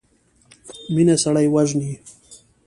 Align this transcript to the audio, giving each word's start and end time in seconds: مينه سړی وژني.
مينه 0.93 1.15
سړی 1.23 1.47
وژني. 1.53 1.93